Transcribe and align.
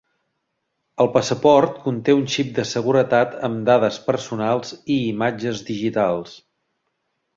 El 1.03 1.09
passaport 1.17 1.75
conté 1.83 2.15
un 2.21 2.23
xip 2.35 2.49
de 2.55 2.65
seguretat 2.69 3.35
amb 3.49 3.61
dades 3.69 3.99
personals 4.09 4.73
i 4.79 4.99
imatges 5.11 5.63
digitals. 5.69 6.35